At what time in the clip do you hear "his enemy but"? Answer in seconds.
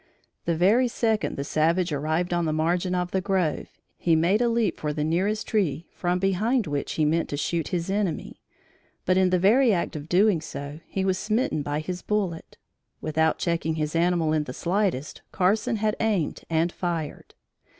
7.67-9.15